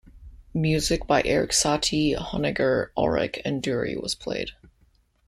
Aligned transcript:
Music 0.55 1.05
by 1.05 1.21
Erik 1.25 1.51
Satie, 1.51 2.17
Honegger, 2.17 2.89
Auric 2.97 3.39
and 3.45 3.61
Durey 3.61 4.01
was 4.01 4.15
played. 4.15 4.49